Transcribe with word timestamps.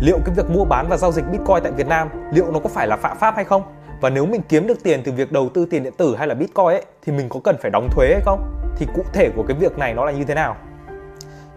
liệu 0.00 0.18
cái 0.24 0.34
việc 0.34 0.50
mua 0.50 0.64
bán 0.64 0.86
và 0.88 0.96
giao 0.96 1.12
dịch 1.12 1.24
Bitcoin 1.30 1.62
tại 1.62 1.72
Việt 1.72 1.86
Nam, 1.86 2.08
liệu 2.32 2.50
nó 2.52 2.58
có 2.58 2.68
phải 2.68 2.86
là 2.86 2.96
phạm 2.96 3.18
pháp 3.18 3.34
hay 3.36 3.44
không? 3.44 3.62
Và 4.00 4.10
nếu 4.10 4.26
mình 4.26 4.40
kiếm 4.48 4.66
được 4.66 4.82
tiền 4.82 5.02
từ 5.04 5.12
việc 5.12 5.32
đầu 5.32 5.48
tư 5.54 5.66
tiền 5.70 5.82
điện 5.82 5.92
tử 5.96 6.16
hay 6.16 6.28
là 6.28 6.34
Bitcoin 6.34 6.66
ấy, 6.66 6.84
thì 7.06 7.12
mình 7.12 7.28
có 7.28 7.40
cần 7.44 7.56
phải 7.62 7.70
đóng 7.70 7.88
thuế 7.90 8.06
hay 8.12 8.22
không? 8.24 8.40
Thì 8.78 8.86
cụ 8.94 9.02
thể 9.12 9.30
của 9.36 9.42
cái 9.48 9.56
việc 9.60 9.78
này 9.78 9.94
nó 9.94 10.04
là 10.04 10.12
như 10.12 10.24
thế 10.24 10.34
nào? 10.34 10.56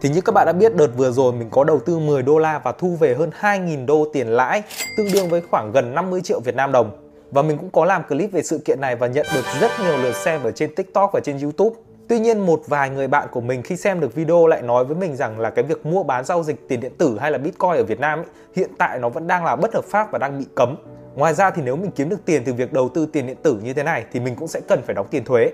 Thì 0.02 0.10
như 0.10 0.22
các 0.22 0.32
bạn 0.36 0.46
đã 0.46 0.54
biết, 0.54 0.76
đợt 0.76 0.88
vừa 0.98 1.12
rồi 1.12 1.34
mình 1.34 1.50
có 1.50 1.64
đầu 1.64 1.80
tư 1.80 2.00
10 2.00 2.24
đô 2.24 2.38
la 2.38 2.60
và 2.60 2.72
thu 2.72 2.96
về 3.00 3.16
hơn 3.16 3.32
2.000 3.42 3.86
đô 3.86 4.08
tiền 4.14 4.28
lãi, 4.28 4.64
tương 4.98 5.12
đương 5.14 5.30
với 5.30 5.42
khoảng 5.52 5.72
gần 5.72 5.96
50 5.96 6.22
triệu 6.22 6.40
Việt 6.40 6.56
Nam 6.56 6.72
đồng. 6.72 6.92
Và 7.32 7.42
mình 7.42 7.58
cũng 7.58 7.70
có 7.70 7.86
làm 7.86 8.04
clip 8.04 8.32
về 8.32 8.44
sự 8.44 8.62
kiện 8.66 8.82
này 8.82 8.96
và 8.96 9.08
nhận 9.08 9.26
được 9.36 9.46
rất 9.62 9.72
nhiều 9.84 9.98
lượt 9.98 10.16
xem 10.16 10.44
ở 10.44 10.52
trên 10.52 10.76
TikTok 10.76 11.12
và 11.14 11.20
trên 11.20 11.38
YouTube. 11.40 11.76
Tuy 12.10 12.20
nhiên 12.20 12.40
một 12.40 12.62
vài 12.68 12.90
người 12.90 13.08
bạn 13.08 13.28
của 13.32 13.42
mình 13.42 13.62
khi 13.64 13.76
xem 13.76 14.00
được 14.00 14.16
video 14.16 14.48
lại 14.48 14.62
nói 14.62 14.86
với 14.86 14.96
mình 14.96 15.16
rằng 15.16 15.40
là 15.40 15.50
cái 15.50 15.66
việc 15.66 15.86
mua 15.86 16.04
bán 16.04 16.26
giao 16.26 16.44
dịch 16.44 16.68
tiền 16.68 16.80
điện 16.80 16.92
tử 16.98 17.18
hay 17.20 17.32
là 17.32 17.38
Bitcoin 17.38 17.72
ở 17.72 17.84
Việt 17.84 18.00
Nam 18.00 18.20
ấy, 18.20 18.26
hiện 18.56 18.70
tại 18.78 19.00
nó 19.00 19.10
vẫn 19.10 19.28
đang 19.28 19.46
là 19.46 19.56
bất 19.56 19.74
hợp 19.74 19.86
pháp 19.86 20.12
và 20.12 20.20
đang 20.20 20.40
bị 20.40 20.46
cấm. 20.56 20.76
Ngoài 21.16 21.34
ra 21.34 21.52
thì 21.52 21.62
nếu 21.66 21.76
mình 21.76 21.92
kiếm 21.92 22.10
được 22.10 22.26
tiền 22.26 22.44
từ 22.46 22.54
việc 22.54 22.74
đầu 22.74 22.90
tư 22.90 23.06
tiền 23.06 23.28
điện 23.28 23.38
tử 23.44 23.60
như 23.64 23.74
thế 23.74 23.84
này 23.84 24.06
thì 24.12 24.20
mình 24.20 24.36
cũng 24.36 24.48
sẽ 24.48 24.60
cần 24.68 24.82
phải 24.82 24.96
đóng 24.96 25.08
tiền 25.12 25.26
thuế. 25.26 25.52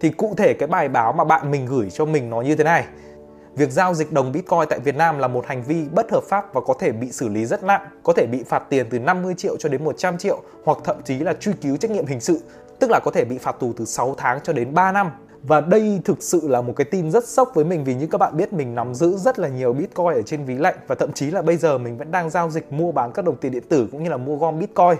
Thì 0.00 0.08
cụ 0.10 0.34
thể 0.36 0.54
cái 0.54 0.66
bài 0.66 0.88
báo 0.88 1.12
mà 1.12 1.24
bạn 1.24 1.50
mình 1.50 1.66
gửi 1.66 1.90
cho 1.90 2.04
mình 2.04 2.30
nó 2.30 2.40
như 2.40 2.56
thế 2.56 2.64
này. 2.64 2.84
Việc 3.54 3.70
giao 3.70 3.94
dịch 3.94 4.12
đồng 4.12 4.32
Bitcoin 4.32 4.68
tại 4.70 4.78
Việt 4.78 4.96
Nam 4.96 5.18
là 5.18 5.28
một 5.28 5.46
hành 5.46 5.62
vi 5.62 5.84
bất 5.92 6.10
hợp 6.10 6.22
pháp 6.28 6.54
và 6.54 6.60
có 6.60 6.74
thể 6.78 6.92
bị 6.92 7.12
xử 7.12 7.28
lý 7.28 7.46
rất 7.46 7.62
nặng, 7.62 7.86
có 8.02 8.12
thể 8.12 8.26
bị 8.26 8.42
phạt 8.42 8.62
tiền 8.68 8.86
từ 8.90 8.98
50 8.98 9.34
triệu 9.36 9.56
cho 9.56 9.68
đến 9.68 9.84
100 9.84 10.18
triệu 10.18 10.40
hoặc 10.64 10.78
thậm 10.84 10.96
chí 11.04 11.18
là 11.18 11.34
truy 11.34 11.52
cứu 11.62 11.76
trách 11.76 11.90
nhiệm 11.90 12.06
hình 12.06 12.20
sự, 12.20 12.40
tức 12.78 12.90
là 12.90 13.00
có 13.04 13.10
thể 13.10 13.24
bị 13.24 13.38
phạt 13.38 13.56
tù 13.60 13.72
từ 13.76 13.84
6 13.84 14.14
tháng 14.18 14.40
cho 14.42 14.52
đến 14.52 14.74
3 14.74 14.92
năm. 14.92 15.10
Và 15.42 15.60
đây 15.60 16.00
thực 16.04 16.22
sự 16.22 16.48
là 16.48 16.60
một 16.60 16.72
cái 16.76 16.84
tin 16.84 17.10
rất 17.10 17.28
sốc 17.28 17.50
với 17.54 17.64
mình 17.64 17.84
vì 17.84 17.94
như 17.94 18.06
các 18.06 18.18
bạn 18.18 18.36
biết 18.36 18.52
mình 18.52 18.74
nắm 18.74 18.94
giữ 18.94 19.16
rất 19.16 19.38
là 19.38 19.48
nhiều 19.48 19.72
Bitcoin 19.72 20.12
ở 20.12 20.22
trên 20.22 20.44
ví 20.44 20.54
lạnh 20.54 20.74
và 20.86 20.94
thậm 20.94 21.12
chí 21.12 21.30
là 21.30 21.42
bây 21.42 21.56
giờ 21.56 21.78
mình 21.78 21.96
vẫn 21.96 22.10
đang 22.10 22.30
giao 22.30 22.50
dịch 22.50 22.72
mua 22.72 22.92
bán 22.92 23.12
các 23.12 23.24
đồng 23.24 23.36
tiền 23.36 23.52
điện 23.52 23.62
tử 23.68 23.88
cũng 23.92 24.02
như 24.02 24.10
là 24.10 24.16
mua 24.16 24.36
gom 24.36 24.58
Bitcoin. 24.58 24.96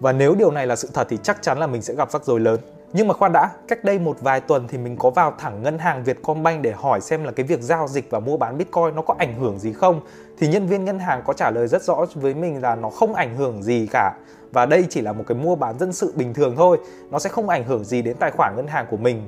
Và 0.00 0.12
nếu 0.12 0.34
điều 0.34 0.50
này 0.50 0.66
là 0.66 0.76
sự 0.76 0.88
thật 0.94 1.06
thì 1.10 1.18
chắc 1.22 1.42
chắn 1.42 1.58
là 1.58 1.66
mình 1.66 1.82
sẽ 1.82 1.94
gặp 1.94 2.10
rắc 2.10 2.24
rối 2.24 2.40
lớn. 2.40 2.60
Nhưng 2.92 3.08
mà 3.08 3.14
khoan 3.14 3.32
đã, 3.32 3.50
cách 3.68 3.84
đây 3.84 3.98
một 3.98 4.16
vài 4.20 4.40
tuần 4.40 4.68
thì 4.68 4.78
mình 4.78 4.96
có 4.96 5.10
vào 5.10 5.34
thẳng 5.38 5.62
ngân 5.62 5.78
hàng 5.78 6.04
Vietcombank 6.04 6.62
để 6.62 6.72
hỏi 6.72 7.00
xem 7.00 7.24
là 7.24 7.32
cái 7.32 7.46
việc 7.46 7.62
giao 7.62 7.88
dịch 7.88 8.10
và 8.10 8.20
mua 8.20 8.36
bán 8.36 8.58
Bitcoin 8.58 8.94
nó 8.94 9.02
có 9.02 9.14
ảnh 9.18 9.34
hưởng 9.34 9.58
gì 9.58 9.72
không. 9.72 10.00
Thì 10.38 10.48
nhân 10.48 10.66
viên 10.66 10.84
ngân 10.84 10.98
hàng 10.98 11.22
có 11.26 11.32
trả 11.32 11.50
lời 11.50 11.68
rất 11.68 11.82
rõ 11.82 12.06
với 12.14 12.34
mình 12.34 12.62
là 12.62 12.74
nó 12.74 12.90
không 12.90 13.14
ảnh 13.14 13.36
hưởng 13.36 13.62
gì 13.62 13.88
cả. 13.92 14.14
Và 14.52 14.66
đây 14.66 14.86
chỉ 14.90 15.00
là 15.00 15.12
một 15.12 15.24
cái 15.26 15.38
mua 15.38 15.56
bán 15.56 15.78
dân 15.78 15.92
sự 15.92 16.12
bình 16.16 16.34
thường 16.34 16.54
thôi, 16.56 16.78
nó 17.10 17.18
sẽ 17.18 17.30
không 17.30 17.48
ảnh 17.48 17.64
hưởng 17.64 17.84
gì 17.84 18.02
đến 18.02 18.16
tài 18.16 18.30
khoản 18.30 18.56
ngân 18.56 18.66
hàng 18.66 18.86
của 18.90 18.96
mình. 18.96 19.22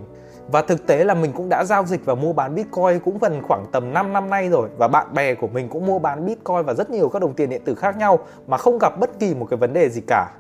Và 0.53 0.63
thực 0.63 0.87
tế 0.87 1.05
là 1.05 1.15
mình 1.15 1.33
cũng 1.33 1.49
đã 1.49 1.65
giao 1.65 1.85
dịch 1.85 2.05
và 2.05 2.15
mua 2.15 2.33
bán 2.33 2.55
Bitcoin 2.55 3.01
cũng 3.05 3.19
gần 3.19 3.43
khoảng 3.49 3.65
tầm 3.73 3.93
5 3.93 4.13
năm 4.13 4.31
nay 4.31 4.49
rồi 4.49 4.69
và 4.79 4.89
bạn 4.89 5.15
bè 5.15 5.35
của 5.35 5.49
mình 5.49 5.69
cũng 5.69 5.87
mua 5.87 5.99
bán 5.99 6.27
Bitcoin 6.27 6.63
và 6.67 6.75
rất 6.75 6.91
nhiều 6.91 7.09
các 7.09 7.23
đồng 7.23 7.35
tiền 7.35 7.51
điện 7.51 7.63
tử 7.65 7.75
khác 7.75 7.97
nhau 7.97 8.19
mà 8.47 8.57
không 8.57 8.79
gặp 8.79 8.99
bất 9.01 9.19
kỳ 9.19 9.35
một 9.35 9.47
cái 9.51 9.57
vấn 9.57 9.73
đề 9.73 9.89
gì 9.89 10.01
cả. 10.07 10.31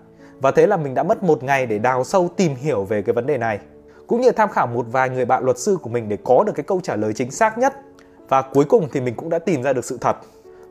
Và 0.41 0.51
thế 0.51 0.67
là 0.67 0.77
mình 0.77 0.95
đã 0.95 1.03
mất 1.03 1.23
một 1.23 1.43
ngày 1.43 1.67
để 1.67 1.79
đào 1.79 2.05
sâu 2.05 2.29
tìm 2.37 2.55
hiểu 2.55 2.85
về 2.85 3.03
cái 3.03 3.13
vấn 3.13 3.27
đề 3.27 3.39
này 3.39 3.59
cũng 4.07 4.21
như 4.21 4.31
tham 4.31 4.49
khảo 4.49 4.67
một 4.67 4.87
vài 4.93 5.11
người 5.11 5.25
bạn 5.25 5.45
luật 5.45 5.59
sư 5.59 5.79
của 5.83 5.91
mình 5.91 6.09
để 6.09 6.19
có 6.25 6.45
được 6.47 6.53
cái 6.55 6.65
câu 6.65 6.81
trả 6.83 6.97
lời 6.97 7.13
chính 7.13 7.31
xác 7.31 7.59
nhất. 7.59 7.75
Và 8.29 8.43
cuối 8.43 8.65
cùng 8.65 8.89
thì 8.93 9.01
mình 9.01 9.15
cũng 9.15 9.29
đã 9.29 9.39
tìm 9.39 9.63
ra 9.63 9.73
được 9.73 9.85
sự 9.85 9.99
thật. 10.01 10.17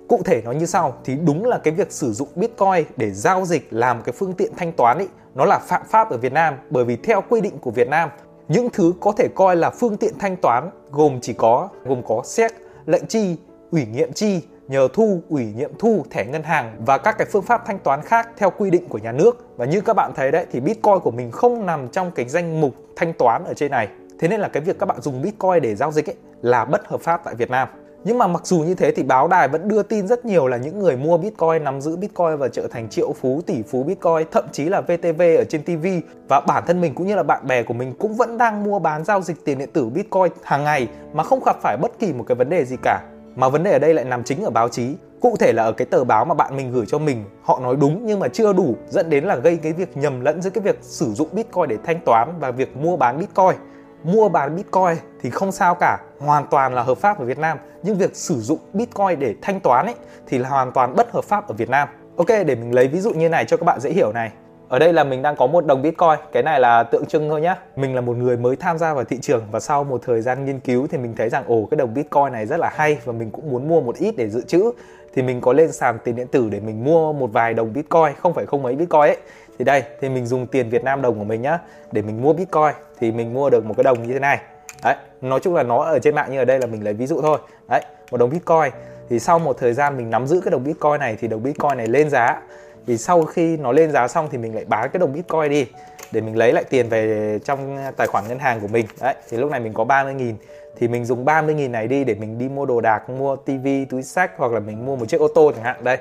Cụ 0.08 0.22
thể 0.26 0.42
nó 0.46 0.52
như 0.52 0.66
sau, 0.66 0.94
thì 1.06 1.16
đúng 1.16 1.46
là 1.46 1.58
cái 1.58 1.74
việc 1.74 1.92
sử 1.92 2.14
dụng 2.14 2.28
Bitcoin 2.36 2.86
để 2.98 3.12
giao 3.12 3.46
dịch 3.46 3.68
làm 3.70 4.02
cái 4.02 4.14
phương 4.14 4.34
tiện 4.34 4.52
thanh 4.58 4.72
toán 4.72 4.98
ấy 4.98 5.08
nó 5.36 5.46
là 5.46 5.60
phạm 5.60 5.82
pháp 5.90 6.10
ở 6.10 6.18
Việt 6.18 6.34
Nam 6.34 6.56
bởi 6.70 6.86
vì 6.86 6.96
theo 6.96 7.24
quy 7.30 7.42
định 7.42 7.60
của 7.60 7.72
Việt 7.72 7.90
Nam 7.90 8.10
những 8.48 8.70
thứ 8.74 8.94
có 9.00 9.12
thể 9.12 9.28
coi 9.36 9.56
là 9.56 9.70
phương 9.70 9.98
tiện 9.98 10.14
thanh 10.20 10.36
toán 10.36 10.70
gồm 10.92 11.20
chỉ 11.22 11.34
có 11.34 11.70
gồm 11.86 12.02
có 12.08 12.22
xét, 12.26 12.52
lệnh 12.86 13.06
chi, 13.06 13.36
ủy 13.72 13.86
nhiệm 13.86 14.14
chi, 14.14 14.42
nhờ 14.68 14.88
thu, 14.94 15.22
ủy 15.30 15.54
nhiệm 15.56 15.72
thu, 15.80 16.06
thẻ 16.10 16.26
ngân 16.26 16.44
hàng 16.44 16.76
và 16.86 16.98
các 16.98 17.18
cái 17.18 17.28
phương 17.32 17.44
pháp 17.44 17.64
thanh 17.66 17.80
toán 17.80 18.02
khác 18.02 18.30
theo 18.38 18.52
quy 18.58 18.70
định 18.70 18.90
của 18.90 18.98
nhà 18.98 19.12
nước. 19.12 19.46
Và 19.58 19.66
như 19.66 19.82
các 19.82 19.94
bạn 19.94 20.12
thấy 20.16 20.32
đấy 20.32 20.46
thì 20.52 20.60
Bitcoin 20.60 21.00
của 21.00 21.12
mình 21.12 21.32
không 21.32 21.66
nằm 21.66 21.88
trong 21.88 22.12
cái 22.12 22.30
danh 22.30 22.62
mục 22.62 22.74
thanh 22.96 23.14
toán 23.14 23.44
ở 23.44 23.54
trên 23.54 23.72
này. 23.72 23.88
Thế 24.20 24.28
nên 24.28 24.40
là 24.40 24.48
cái 24.48 24.64
việc 24.64 24.80
các 24.80 24.86
bạn 24.86 25.02
dùng 25.02 25.22
Bitcoin 25.22 25.62
để 25.62 25.76
giao 25.76 25.92
dịch 25.92 26.10
ấy 26.10 26.16
là 26.42 26.66
bất 26.66 26.88
hợp 26.88 27.02
pháp 27.02 27.22
tại 27.24 27.36
Việt 27.36 27.50
Nam. 27.50 27.68
Nhưng 28.04 28.18
mà 28.18 28.28
mặc 28.28 28.46
dù 28.46 28.60
như 28.60 28.76
thế 28.76 28.92
thì 28.92 29.04
báo 29.04 29.28
đài 29.28 29.48
vẫn 29.48 29.68
đưa 29.68 29.84
tin 29.84 30.08
rất 30.08 30.26
nhiều 30.26 30.48
là 30.48 30.58
những 30.58 30.80
người 30.80 30.98
mua 30.98 31.18
Bitcoin 31.18 31.64
nắm 31.64 31.82
giữ 31.82 31.96
Bitcoin 31.98 32.38
và 32.38 32.48
trở 32.48 32.68
thành 32.68 32.90
triệu 32.90 33.14
phú 33.14 33.42
tỷ 33.46 33.62
phú 33.64 33.84
Bitcoin, 33.84 34.28
thậm 34.32 34.46
chí 34.52 34.66
là 34.66 34.82
VTV 34.82 35.22
ở 35.22 35.44
trên 35.50 35.64
TV 35.64 35.88
và 36.28 36.40
bản 36.40 36.64
thân 36.68 36.82
mình 36.82 36.96
cũng 36.96 37.08
như 37.08 37.16
là 37.16 37.24
bạn 37.24 37.48
bè 37.48 37.64
của 37.64 37.74
mình 37.74 37.94
cũng 38.00 38.14
vẫn 38.14 38.38
đang 38.38 38.64
mua 38.64 38.80
bán 38.80 39.04
giao 39.06 39.22
dịch 39.22 39.46
tiền 39.46 39.58
điện 39.58 39.70
tử 39.74 39.90
Bitcoin 39.90 40.32
hàng 40.44 40.64
ngày 40.64 40.88
mà 41.14 41.24
không 41.24 41.40
gặp 41.46 41.56
phải 41.62 41.78
bất 41.82 42.00
kỳ 42.00 42.14
một 42.14 42.24
cái 42.28 42.36
vấn 42.36 42.50
đề 42.50 42.66
gì 42.66 42.76
cả. 42.84 43.04
Mà 43.36 43.50
vấn 43.50 43.64
đề 43.64 43.72
ở 43.72 43.80
đây 43.80 43.94
lại 43.94 44.06
nằm 44.06 44.24
chính 44.24 44.44
ở 44.44 44.50
báo 44.50 44.70
chí. 44.70 44.96
Cụ 45.22 45.36
thể 45.40 45.54
là 45.54 45.64
ở 45.64 45.72
cái 45.72 45.86
tờ 45.86 46.04
báo 46.04 46.26
mà 46.26 46.34
bạn 46.34 46.58
mình 46.58 46.72
gửi 46.74 46.86
cho 46.88 47.00
mình, 47.00 47.24
họ 47.44 47.60
nói 47.60 47.76
đúng 47.76 48.06
nhưng 48.06 48.20
mà 48.20 48.28
chưa 48.28 48.54
đủ, 48.54 48.76
dẫn 48.90 49.10
đến 49.10 49.24
là 49.24 49.36
gây 49.36 49.58
cái 49.58 49.74
việc 49.74 49.98
nhầm 49.98 50.22
lẫn 50.22 50.42
giữa 50.42 50.50
cái 50.50 50.62
việc 50.62 50.78
sử 50.82 51.14
dụng 51.14 51.28
Bitcoin 51.32 51.68
để 51.70 51.78
thanh 51.86 52.00
toán 52.06 52.34
và 52.40 52.52
việc 52.52 52.78
mua 52.78 52.98
bán 52.98 53.20
Bitcoin 53.20 53.56
mua 54.04 54.30
bán 54.30 54.56
Bitcoin 54.56 54.98
thì 55.22 55.30
không 55.30 55.52
sao 55.52 55.76
cả, 55.76 56.00
hoàn 56.20 56.48
toàn 56.48 56.74
là 56.74 56.84
hợp 56.84 56.98
pháp 56.98 57.20
ở 57.20 57.26
Việt 57.26 57.38
Nam. 57.38 57.58
Nhưng 57.84 57.98
việc 57.98 58.16
sử 58.16 58.40
dụng 58.40 58.60
Bitcoin 58.74 59.20
để 59.20 59.36
thanh 59.42 59.60
toán 59.60 59.86
ấy 59.86 59.96
thì 60.28 60.38
là 60.38 60.50
hoàn 60.50 60.72
toàn 60.72 60.96
bất 60.96 61.12
hợp 61.12 61.24
pháp 61.24 61.48
ở 61.48 61.54
Việt 61.54 61.70
Nam. 61.70 61.88
Ok, 62.18 62.28
để 62.28 62.56
mình 62.56 62.74
lấy 62.74 62.88
ví 62.88 63.00
dụ 63.00 63.14
như 63.14 63.30
này 63.30 63.46
cho 63.46 63.58
các 63.58 63.66
bạn 63.66 63.80
dễ 63.80 63.90
hiểu 63.90 64.12
này. 64.12 64.32
Ở 64.70 64.80
đây 64.80 64.94
là 64.94 65.04
mình 65.04 65.22
đang 65.22 65.36
có 65.36 65.48
một 65.48 65.66
đồng 65.66 65.82
Bitcoin, 65.82 66.20
cái 66.32 66.44
này 66.44 66.60
là 66.60 66.84
tượng 66.84 67.06
trưng 67.06 67.30
thôi 67.30 67.42
nhá. 67.42 67.56
Mình 67.76 67.96
là 67.96 68.02
một 68.02 68.18
người 68.18 68.38
mới 68.38 68.56
tham 68.56 68.78
gia 68.78 68.94
vào 68.94 69.04
thị 69.04 69.18
trường 69.22 69.44
và 69.52 69.60
sau 69.60 69.84
một 69.84 70.02
thời 70.06 70.22
gian 70.22 70.46
nghiên 70.46 70.60
cứu 70.60 70.88
thì 70.88 70.98
mình 70.98 71.16
thấy 71.18 71.30
rằng 71.30 71.44
ồ 71.48 71.68
cái 71.72 71.76
đồng 71.76 71.94
Bitcoin 71.94 72.32
này 72.32 72.46
rất 72.46 72.60
là 72.60 72.70
hay 72.76 72.98
và 73.06 73.14
mình 73.14 73.32
cũng 73.32 73.52
muốn 73.52 73.68
mua 73.68 73.82
một 73.82 73.96
ít 73.98 74.18
để 74.18 74.30
dự 74.30 74.42
trữ. 74.42 74.72
Thì 75.14 75.22
mình 75.22 75.42
có 75.42 75.54
lên 75.54 75.72
sàn 75.72 75.98
tiền 76.04 76.16
điện 76.16 76.28
tử 76.28 76.50
để 76.52 76.60
mình 76.60 76.84
mua 76.84 77.14
một 77.14 77.30
vài 77.34 77.54
đồng 77.54 77.74
Bitcoin, 77.74 78.16
không 78.18 78.34
phải 78.34 78.46
không 78.46 78.64
mấy 78.64 78.76
Bitcoin 78.76 79.02
ấy 79.02 79.18
thì 79.60 79.66
đây 79.66 79.84
thì 80.02 80.10
mình 80.10 80.26
dùng 80.26 80.48
tiền 80.48 80.70
Việt 80.70 80.84
Nam 80.84 81.02
đồng 81.02 81.20
của 81.20 81.24
mình 81.24 81.42
nhá 81.42 81.60
để 81.92 82.02
mình 82.02 82.22
mua 82.22 82.34
Bitcoin 82.34 82.74
thì 83.00 83.12
mình 83.12 83.34
mua 83.34 83.50
được 83.50 83.66
một 83.66 83.74
cái 83.78 83.84
đồng 83.84 84.08
như 84.08 84.14
thế 84.14 84.20
này 84.20 84.40
đấy, 84.84 84.96
nói 85.22 85.40
chung 85.40 85.56
là 85.56 85.64
nó 85.64 85.84
ở 85.84 86.00
trên 86.00 86.16
mạng 86.16 86.32
như 86.32 86.38
ở 86.38 86.46
đây 86.46 86.60
là 86.60 86.68
mình 86.68 86.84
lấy 86.84 86.94
ví 86.94 87.08
dụ 87.08 87.22
thôi. 87.22 87.40
Đấy, 87.70 87.82
một 88.12 88.18
đồng 88.18 88.30
Bitcoin. 88.30 88.72
Thì 89.10 89.20
sau 89.20 89.40
một 89.40 89.58
thời 89.60 89.74
gian 89.74 89.98
mình 89.98 90.10
nắm 90.10 90.28
giữ 90.28 90.42
cái 90.46 90.52
đồng 90.52 90.64
Bitcoin 90.64 91.00
này 91.00 91.18
thì 91.20 91.28
đồng 91.28 91.44
Bitcoin 91.44 91.78
này 91.78 91.88
lên 91.88 92.10
giá. 92.10 92.42
Thì 92.88 92.98
sau 92.98 93.24
khi 93.24 93.58
nó 93.58 93.72
lên 93.72 93.92
giá 93.92 94.08
xong 94.08 94.28
thì 94.32 94.38
mình 94.38 94.56
lại 94.56 94.66
bán 94.66 94.90
cái 94.90 95.00
đồng 95.00 95.14
Bitcoin 95.14 95.50
đi, 95.50 95.68
để 96.12 96.22
mình 96.22 96.38
lấy 96.38 96.54
lại 96.54 96.64
tiền 96.64 96.90
về 96.90 97.40
trong 97.46 97.78
tài 97.98 98.08
khoản 98.08 98.28
ngân 98.28 98.40
hàng 98.40 98.60
của 98.60 98.68
mình. 98.68 98.86
Đấy, 99.02 99.16
thì 99.30 99.38
lúc 99.38 99.52
này 99.52 99.60
mình 99.60 99.74
có 99.74 99.84
30 99.84 100.14
nghìn. 100.14 100.36
Thì 100.80 100.88
mình 100.88 101.06
dùng 101.06 101.26
30 101.26 101.56
nghìn 101.56 101.72
này 101.72 101.88
đi 101.88 102.04
để 102.04 102.16
mình 102.16 102.38
đi 102.38 102.50
mua 102.50 102.66
đồ 102.66 102.82
đạc, 102.82 103.10
mua 103.10 103.36
tivi 103.36 103.86
túi 103.86 104.04
sách 104.04 104.32
hoặc 104.38 104.52
là 104.52 104.60
mình 104.60 104.86
mua 104.86 104.96
một 104.96 105.06
chiếc 105.10 105.22
ô 105.22 105.28
tô 105.36 105.52
chẳng 105.56 105.64
hạn. 105.64 105.84
Đây, 105.84 105.98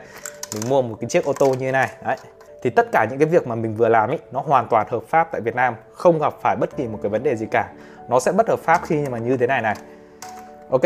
mình 0.54 0.62
mua 0.68 0.82
một 0.82 0.96
cái 1.00 1.10
chiếc 1.10 1.24
ô 1.24 1.32
tô 1.32 1.46
như 1.46 1.66
thế 1.66 1.72
này. 1.72 1.90
Đấy 2.04 2.16
thì 2.62 2.70
tất 2.70 2.86
cả 2.92 3.06
những 3.10 3.18
cái 3.18 3.28
việc 3.28 3.46
mà 3.46 3.54
mình 3.54 3.74
vừa 3.74 3.88
làm 3.88 4.10
ấy 4.10 4.18
nó 4.32 4.40
hoàn 4.40 4.68
toàn 4.68 4.86
hợp 4.90 5.02
pháp 5.08 5.28
tại 5.32 5.40
Việt 5.40 5.54
Nam 5.54 5.74
không 5.92 6.18
gặp 6.18 6.34
phải 6.42 6.56
bất 6.60 6.76
kỳ 6.76 6.86
một 6.86 6.98
cái 7.02 7.10
vấn 7.10 7.22
đề 7.22 7.36
gì 7.36 7.46
cả. 7.50 7.72
Nó 8.08 8.20
sẽ 8.20 8.32
bất 8.32 8.48
hợp 8.48 8.58
pháp 8.58 8.80
khi 8.84 9.08
mà 9.10 9.18
như 9.18 9.36
thế 9.36 9.46
này 9.46 9.62
này. 9.62 9.76
Ok 10.70 10.82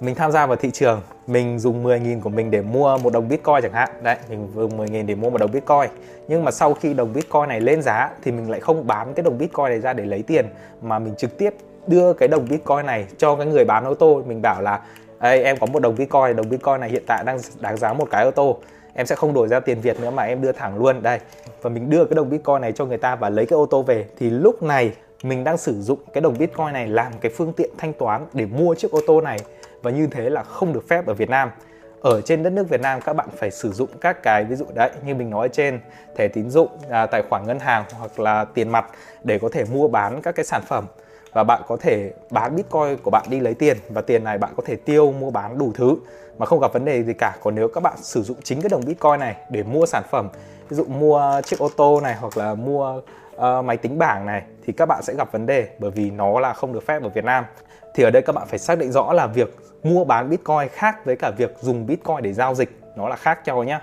mình 0.00 0.14
tham 0.14 0.32
gia 0.32 0.46
vào 0.46 0.56
thị 0.56 0.70
trường 0.70 1.02
mình 1.26 1.58
dùng 1.58 1.84
10.000 1.84 2.20
của 2.20 2.30
mình 2.30 2.50
để 2.50 2.62
mua 2.62 2.98
một 2.98 3.12
đồng 3.12 3.28
Bitcoin 3.28 3.62
chẳng 3.62 3.72
hạn. 3.72 3.88
Đấy 4.02 4.16
mình 4.28 4.48
dùng 4.54 4.78
10.000 4.78 5.06
để 5.06 5.14
mua 5.14 5.30
một 5.30 5.38
đồng 5.38 5.52
Bitcoin. 5.52 5.90
Nhưng 6.28 6.44
mà 6.44 6.50
sau 6.50 6.74
khi 6.74 6.94
đồng 6.94 7.12
Bitcoin 7.12 7.48
này 7.48 7.60
lên 7.60 7.82
giá 7.82 8.10
thì 8.22 8.32
mình 8.32 8.50
lại 8.50 8.60
không 8.60 8.86
bán 8.86 9.14
cái 9.14 9.22
đồng 9.22 9.38
Bitcoin 9.38 9.66
này 9.66 9.80
ra 9.80 9.92
để 9.92 10.04
lấy 10.04 10.22
tiền 10.22 10.46
mà 10.82 10.98
mình 10.98 11.14
trực 11.16 11.38
tiếp 11.38 11.54
đưa 11.86 12.12
cái 12.12 12.28
đồng 12.28 12.46
Bitcoin 12.48 12.86
này 12.86 13.06
cho 13.18 13.36
cái 13.36 13.46
người 13.46 13.64
bán 13.64 13.84
ô 13.84 13.94
tô. 13.94 14.22
Mình 14.26 14.42
bảo 14.42 14.62
là 14.62 14.80
Ê, 15.20 15.42
em 15.42 15.56
có 15.56 15.66
một 15.66 15.82
đồng 15.82 15.94
Bitcoin 15.96 16.36
đồng 16.36 16.48
Bitcoin 16.48 16.80
này 16.80 16.90
hiện 16.90 17.02
tại 17.06 17.24
đang 17.24 17.38
đáng 17.60 17.76
giá 17.76 17.92
một 17.92 18.08
cái 18.10 18.24
ô 18.24 18.30
tô 18.30 18.58
em 18.96 19.06
sẽ 19.06 19.14
không 19.14 19.34
đổi 19.34 19.48
ra 19.48 19.60
tiền 19.60 19.80
Việt 19.80 20.00
nữa 20.00 20.10
mà 20.10 20.22
em 20.22 20.42
đưa 20.42 20.52
thẳng 20.52 20.78
luôn. 20.78 21.02
Đây 21.02 21.20
và 21.62 21.70
mình 21.70 21.90
đưa 21.90 22.04
cái 22.04 22.14
đồng 22.14 22.30
Bitcoin 22.30 22.60
này 22.60 22.72
cho 22.72 22.84
người 22.84 22.98
ta 22.98 23.16
và 23.16 23.30
lấy 23.30 23.46
cái 23.46 23.56
ô 23.56 23.66
tô 23.66 23.82
về. 23.82 24.06
Thì 24.18 24.30
lúc 24.30 24.62
này 24.62 24.92
mình 25.22 25.44
đang 25.44 25.56
sử 25.56 25.82
dụng 25.82 25.98
cái 26.12 26.20
đồng 26.20 26.38
Bitcoin 26.38 26.72
này 26.72 26.88
làm 26.88 27.12
cái 27.20 27.32
phương 27.36 27.52
tiện 27.52 27.70
thanh 27.78 27.92
toán 27.92 28.26
để 28.32 28.46
mua 28.46 28.74
chiếc 28.74 28.90
ô 28.90 29.00
tô 29.06 29.20
này. 29.20 29.38
Và 29.82 29.90
như 29.90 30.06
thế 30.06 30.30
là 30.30 30.42
không 30.42 30.72
được 30.72 30.88
phép 30.88 31.06
ở 31.06 31.14
Việt 31.14 31.30
Nam. 31.30 31.50
Ở 32.00 32.20
trên 32.20 32.42
đất 32.42 32.50
nước 32.50 32.68
Việt 32.68 32.80
Nam 32.80 33.00
các 33.00 33.12
bạn 33.12 33.28
phải 33.36 33.50
sử 33.50 33.72
dụng 33.72 33.88
các 34.00 34.22
cái 34.22 34.44
ví 34.44 34.56
dụ 34.56 34.64
đấy 34.74 34.90
như 35.06 35.14
mình 35.14 35.30
nói 35.30 35.48
trên 35.48 35.80
thẻ 36.16 36.28
tín 36.28 36.50
dụng 36.50 36.68
à, 36.90 37.06
tài 37.06 37.22
khoản 37.30 37.46
ngân 37.46 37.58
hàng 37.58 37.84
hoặc 37.92 38.20
là 38.20 38.44
tiền 38.44 38.68
mặt 38.68 38.86
để 39.24 39.38
có 39.38 39.48
thể 39.52 39.64
mua 39.72 39.88
bán 39.88 40.22
các 40.22 40.34
cái 40.34 40.44
sản 40.44 40.62
phẩm. 40.68 40.86
Và 41.32 41.44
bạn 41.44 41.62
có 41.68 41.76
thể 41.76 42.12
bán 42.30 42.56
bitcoin 42.56 42.96
của 43.02 43.10
bạn 43.10 43.26
đi 43.30 43.40
lấy 43.40 43.54
tiền 43.54 43.76
và 43.88 44.00
tiền 44.00 44.24
này 44.24 44.38
bạn 44.38 44.52
có 44.56 44.62
thể 44.66 44.76
tiêu 44.76 45.12
mua 45.12 45.30
bán 45.30 45.58
đủ 45.58 45.72
thứ 45.74 45.96
mà 46.38 46.46
không 46.46 46.60
gặp 46.60 46.72
vấn 46.72 46.84
đề 46.84 47.04
gì 47.04 47.12
cả. 47.12 47.36
Còn 47.42 47.54
nếu 47.54 47.68
các 47.68 47.82
bạn 47.82 47.96
sử 47.96 48.22
dụng 48.22 48.36
chính 48.42 48.60
cái 48.60 48.68
đồng 48.68 48.84
bitcoin 48.86 49.20
này 49.20 49.36
để 49.50 49.62
mua 49.62 49.86
sản 49.86 50.02
phẩm 50.10 50.28
ví 50.68 50.76
dụ 50.76 50.84
mua 50.84 51.40
chiếc 51.44 51.58
ô 51.58 51.68
tô 51.76 52.00
này 52.00 52.16
hoặc 52.20 52.36
là 52.36 52.54
mua 52.54 53.00
uh, 53.36 53.64
máy 53.64 53.76
tính 53.76 53.98
bảng 53.98 54.26
này 54.26 54.42
thì 54.66 54.72
các 54.72 54.86
bạn 54.86 55.02
sẽ 55.02 55.14
gặp 55.14 55.32
vấn 55.32 55.46
đề 55.46 55.68
bởi 55.78 55.90
vì 55.90 56.10
nó 56.10 56.40
là 56.40 56.52
không 56.52 56.72
được 56.72 56.86
phép 56.86 57.02
ở 57.02 57.08
Việt 57.08 57.24
Nam. 57.24 57.44
Thì 57.94 58.02
ở 58.02 58.10
đây 58.10 58.22
các 58.22 58.34
bạn 58.34 58.46
phải 58.48 58.58
xác 58.58 58.78
định 58.78 58.92
rõ 58.92 59.12
là 59.12 59.26
việc 59.26 59.56
mua 59.82 60.04
bán 60.04 60.30
bitcoin 60.30 60.68
khác 60.72 61.04
với 61.04 61.16
cả 61.16 61.30
việc 61.36 61.56
dùng 61.60 61.86
bitcoin 61.86 62.22
để 62.22 62.32
giao 62.32 62.54
dịch 62.54 62.80
nó 62.96 63.08
là 63.08 63.16
khác 63.16 63.40
nhau 63.46 63.64
nhé 63.64 63.80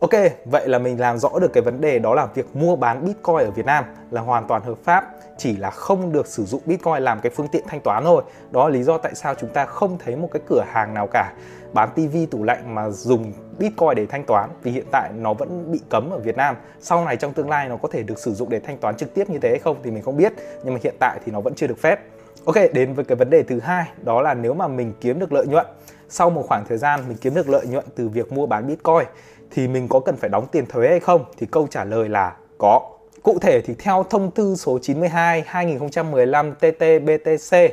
Ok, 0.00 0.10
vậy 0.44 0.68
là 0.68 0.78
mình 0.78 1.00
làm 1.00 1.18
rõ 1.18 1.28
được 1.40 1.52
cái 1.52 1.62
vấn 1.62 1.80
đề 1.80 1.98
đó 1.98 2.14
là 2.14 2.26
việc 2.26 2.56
mua 2.56 2.76
bán 2.76 3.04
Bitcoin 3.04 3.36
ở 3.36 3.50
Việt 3.50 3.66
Nam 3.66 3.84
là 4.10 4.20
hoàn 4.20 4.46
toàn 4.46 4.62
hợp 4.62 4.78
pháp 4.84 5.10
chỉ 5.40 5.56
là 5.56 5.70
không 5.70 6.12
được 6.12 6.26
sử 6.26 6.44
dụng 6.44 6.60
Bitcoin 6.66 7.02
làm 7.02 7.20
cái 7.20 7.32
phương 7.34 7.48
tiện 7.48 7.64
thanh 7.66 7.80
toán 7.80 8.04
thôi. 8.04 8.22
Đó 8.50 8.68
là 8.68 8.74
lý 8.74 8.82
do 8.82 8.98
tại 8.98 9.14
sao 9.14 9.34
chúng 9.34 9.50
ta 9.50 9.66
không 9.66 9.98
thấy 9.98 10.16
một 10.16 10.28
cái 10.32 10.42
cửa 10.48 10.64
hàng 10.72 10.94
nào 10.94 11.06
cả 11.06 11.32
bán 11.72 11.88
tivi 11.94 12.26
tủ 12.26 12.42
lạnh 12.44 12.74
mà 12.74 12.90
dùng 12.90 13.32
Bitcoin 13.58 13.94
để 13.96 14.06
thanh 14.06 14.24
toán 14.24 14.50
vì 14.62 14.70
hiện 14.70 14.86
tại 14.92 15.10
nó 15.16 15.34
vẫn 15.34 15.72
bị 15.72 15.80
cấm 15.88 16.10
ở 16.10 16.18
Việt 16.18 16.36
Nam. 16.36 16.56
Sau 16.80 17.04
này 17.04 17.16
trong 17.16 17.32
tương 17.32 17.50
lai 17.50 17.68
nó 17.68 17.76
có 17.76 17.88
thể 17.92 18.02
được 18.02 18.18
sử 18.18 18.34
dụng 18.34 18.50
để 18.50 18.60
thanh 18.60 18.78
toán 18.78 18.96
trực 18.96 19.14
tiếp 19.14 19.30
như 19.30 19.38
thế 19.38 19.48
hay 19.48 19.58
không 19.58 19.76
thì 19.82 19.90
mình 19.90 20.02
không 20.02 20.16
biết, 20.16 20.32
nhưng 20.64 20.74
mà 20.74 20.80
hiện 20.82 20.94
tại 21.00 21.18
thì 21.24 21.32
nó 21.32 21.40
vẫn 21.40 21.54
chưa 21.54 21.66
được 21.66 21.78
phép. 21.78 22.00
Ok, 22.44 22.56
đến 22.72 22.94
với 22.94 23.04
cái 23.04 23.16
vấn 23.16 23.30
đề 23.30 23.42
thứ 23.42 23.60
hai, 23.60 23.84
đó 24.02 24.22
là 24.22 24.34
nếu 24.34 24.54
mà 24.54 24.68
mình 24.68 24.92
kiếm 25.00 25.18
được 25.18 25.32
lợi 25.32 25.46
nhuận 25.46 25.66
sau 26.08 26.30
một 26.30 26.44
khoảng 26.48 26.64
thời 26.68 26.78
gian 26.78 27.00
mình 27.08 27.16
kiếm 27.20 27.34
được 27.34 27.48
lợi 27.48 27.66
nhuận 27.66 27.84
từ 27.96 28.08
việc 28.08 28.32
mua 28.32 28.46
bán 28.46 28.66
Bitcoin 28.66 29.04
thì 29.50 29.68
mình 29.68 29.88
có 29.88 30.00
cần 30.00 30.16
phải 30.16 30.30
đóng 30.30 30.46
tiền 30.52 30.66
thuế 30.66 30.88
hay 30.88 31.00
không? 31.00 31.24
Thì 31.38 31.46
câu 31.50 31.66
trả 31.70 31.84
lời 31.84 32.08
là 32.08 32.36
có. 32.58 32.99
Cụ 33.22 33.38
thể 33.38 33.60
thì 33.60 33.74
theo 33.78 34.04
thông 34.10 34.30
tư 34.30 34.54
số 34.56 34.78
92 34.82 35.44
2015 35.46 36.54
TT-BTC, 36.60 37.68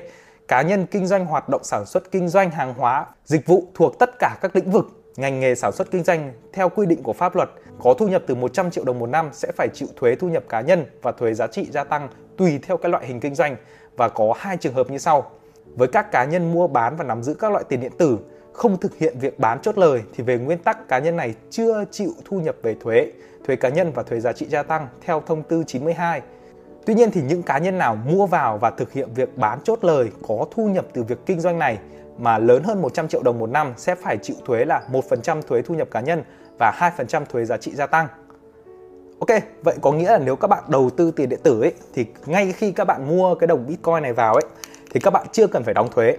cá 0.48 0.62
nhân 0.62 0.86
kinh 0.92 1.08
doanh 1.08 1.26
hoạt 1.26 1.50
động 1.50 1.64
sản 1.64 1.86
xuất 1.86 2.12
kinh 2.12 2.28
doanh 2.30 2.52
hàng 2.52 2.74
hóa, 2.74 3.06
dịch 3.26 3.48
vụ 3.48 3.68
thuộc 3.74 4.00
tất 4.00 4.10
cả 4.20 4.38
các 4.42 4.56
lĩnh 4.56 4.72
vực, 4.72 4.86
ngành 5.18 5.40
nghề 5.40 5.56
sản 5.56 5.72
xuất 5.72 5.92
kinh 5.92 6.04
doanh 6.04 6.34
theo 6.54 6.70
quy 6.70 6.86
định 6.86 7.04
của 7.04 7.14
pháp 7.14 7.36
luật 7.36 7.50
có 7.80 7.94
thu 7.94 8.08
nhập 8.08 8.24
từ 8.28 8.36
100 8.36 8.72
triệu 8.72 8.84
đồng 8.84 9.00
một 9.00 9.10
năm 9.10 9.30
sẽ 9.34 9.52
phải 9.58 9.68
chịu 9.74 9.88
thuế 9.96 10.16
thu 10.16 10.30
nhập 10.30 10.44
cá 10.50 10.62
nhân 10.62 10.86
và 11.02 11.12
thuế 11.12 11.34
giá 11.34 11.48
trị 11.48 11.68
gia 11.72 11.84
tăng 11.84 12.10
tùy 12.38 12.60
theo 12.62 12.78
cái 12.78 12.92
loại 12.92 13.06
hình 13.08 13.20
kinh 13.20 13.36
doanh 13.36 13.56
và 13.98 14.10
có 14.10 14.34
hai 14.38 14.58
trường 14.58 14.74
hợp 14.74 14.90
như 14.90 14.98
sau. 14.98 15.32
Với 15.76 15.88
các 15.88 16.12
cá 16.12 16.26
nhân 16.26 16.54
mua 16.54 16.68
bán 16.68 16.96
và 16.98 17.04
nắm 17.04 17.24
giữ 17.24 17.34
các 17.34 17.52
loại 17.52 17.64
tiền 17.70 17.82
điện 17.82 17.92
tử 17.98 18.18
không 18.58 18.78
thực 18.78 18.98
hiện 18.98 19.20
việc 19.20 19.40
bán 19.40 19.60
chốt 19.62 19.78
lời 19.78 20.04
thì 20.16 20.24
về 20.24 20.38
nguyên 20.38 20.58
tắc 20.58 20.88
cá 20.88 21.00
nhân 21.00 21.16
này 21.16 21.36
chưa 21.50 21.86
chịu 21.92 22.12
thu 22.26 22.40
nhập 22.40 22.56
về 22.64 22.76
thuế, 22.80 23.12
thuế 23.46 23.56
cá 23.56 23.70
nhân 23.70 23.92
và 23.96 24.04
thuế 24.04 24.20
giá 24.20 24.34
trị 24.34 24.46
gia 24.50 24.64
tăng 24.64 24.88
theo 25.06 25.24
thông 25.26 25.44
tư 25.44 25.64
92. 25.68 26.22
Tuy 26.86 26.94
nhiên 26.94 27.12
thì 27.12 27.22
những 27.22 27.44
cá 27.44 27.58
nhân 27.58 27.78
nào 27.78 27.96
mua 27.96 28.26
vào 28.26 28.58
và 28.58 28.70
thực 28.70 28.94
hiện 28.94 29.10
việc 29.16 29.38
bán 29.38 29.60
chốt 29.64 29.80
lời 29.82 30.12
có 30.28 30.46
thu 30.52 30.68
nhập 30.68 30.86
từ 30.94 31.04
việc 31.04 31.18
kinh 31.26 31.40
doanh 31.40 31.60
này 31.60 31.80
mà 32.18 32.38
lớn 32.38 32.64
hơn 32.64 32.82
100 32.82 33.08
triệu 33.08 33.24
đồng 33.24 33.40
một 33.40 33.50
năm 33.50 33.74
sẽ 33.78 33.96
phải 33.96 34.18
chịu 34.18 34.36
thuế 34.46 34.66
là 34.66 34.82
1% 34.92 35.42
thuế 35.42 35.62
thu 35.62 35.76
nhập 35.76 35.88
cá 35.92 36.02
nhân 36.02 36.24
và 36.60 36.92
2% 36.98 37.26
thuế 37.26 37.46
giá 37.46 37.58
trị 37.58 37.72
gia 37.76 37.88
tăng. 37.88 38.08
Ok, 39.20 39.42
vậy 39.64 39.76
có 39.82 39.92
nghĩa 39.92 40.12
là 40.12 40.18
nếu 40.18 40.36
các 40.36 40.48
bạn 40.48 40.64
đầu 40.68 40.90
tư 40.90 41.12
tiền 41.12 41.30
điện 41.30 41.40
tử 41.44 41.62
ấy 41.62 41.74
thì 41.94 42.06
ngay 42.26 42.52
khi 42.52 42.72
các 42.72 42.86
bạn 42.86 43.18
mua 43.18 43.36
cái 43.36 43.48
đồng 43.48 43.66
Bitcoin 43.68 44.04
này 44.04 44.14
vào 44.14 44.34
ấy 44.34 44.44
thì 44.92 45.00
các 45.00 45.12
bạn 45.14 45.28
chưa 45.32 45.48
cần 45.48 45.64
phải 45.64 45.74
đóng 45.74 45.90
thuế 45.92 46.18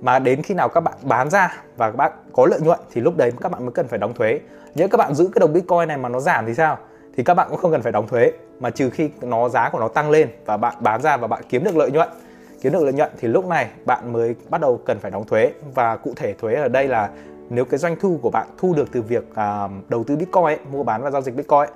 mà 0.00 0.18
đến 0.18 0.42
khi 0.42 0.54
nào 0.54 0.68
các 0.68 0.80
bạn 0.80 0.94
bán 1.02 1.30
ra 1.30 1.62
và 1.76 1.90
các 1.90 1.96
bạn 1.96 2.12
có 2.32 2.46
lợi 2.46 2.60
nhuận 2.60 2.78
thì 2.90 3.00
lúc 3.00 3.16
đấy 3.16 3.32
các 3.40 3.52
bạn 3.52 3.62
mới 3.62 3.72
cần 3.72 3.88
phải 3.88 3.98
đóng 3.98 4.14
thuế. 4.14 4.40
Nếu 4.74 4.88
các 4.88 4.96
bạn 4.96 5.14
giữ 5.14 5.28
cái 5.34 5.40
đồng 5.40 5.52
bitcoin 5.52 5.88
này 5.88 5.96
mà 5.96 6.08
nó 6.08 6.20
giảm 6.20 6.46
thì 6.46 6.54
sao? 6.54 6.78
Thì 7.16 7.24
các 7.24 7.34
bạn 7.34 7.48
cũng 7.50 7.58
không 7.58 7.70
cần 7.72 7.82
phải 7.82 7.92
đóng 7.92 8.08
thuế 8.08 8.32
mà 8.60 8.70
trừ 8.70 8.90
khi 8.90 9.10
nó 9.22 9.48
giá 9.48 9.70
của 9.70 9.78
nó 9.78 9.88
tăng 9.88 10.10
lên 10.10 10.28
và 10.46 10.56
bạn 10.56 10.74
bán 10.80 11.02
ra 11.02 11.16
và 11.16 11.26
bạn 11.26 11.42
kiếm 11.48 11.64
được 11.64 11.76
lợi 11.76 11.90
nhuận. 11.90 12.08
Kiếm 12.62 12.72
được 12.72 12.82
lợi 12.82 12.92
nhuận 12.92 13.10
thì 13.20 13.28
lúc 13.28 13.46
này 13.46 13.70
bạn 13.84 14.12
mới 14.12 14.34
bắt 14.48 14.60
đầu 14.60 14.80
cần 14.84 14.98
phải 14.98 15.10
đóng 15.10 15.24
thuế. 15.24 15.52
Và 15.74 15.96
cụ 15.96 16.12
thể 16.16 16.34
thuế 16.34 16.54
ở 16.54 16.68
đây 16.68 16.88
là 16.88 17.10
nếu 17.50 17.64
cái 17.64 17.78
doanh 17.78 17.96
thu 18.00 18.18
của 18.22 18.30
bạn 18.30 18.46
thu 18.58 18.74
được 18.74 18.88
từ 18.92 19.02
việc 19.02 19.24
uh, 19.30 19.70
đầu 19.88 20.04
tư 20.04 20.16
bitcoin 20.16 20.44
ấy, 20.44 20.58
mua 20.72 20.82
bán 20.82 21.02
và 21.02 21.10
giao 21.10 21.22
dịch 21.22 21.36
bitcoin 21.36 21.58
ấy, 21.58 21.68